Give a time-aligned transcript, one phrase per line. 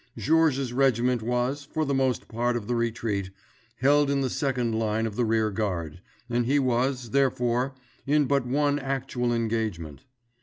[0.17, 3.29] Georges's regiment was, for the most part of the retreat,
[3.81, 7.75] held in the second line of the rear guard, and he was, therefore,
[8.07, 10.01] in but one actual engagement.